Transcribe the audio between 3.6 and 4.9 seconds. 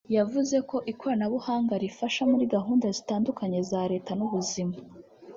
za Leta n’ubuzima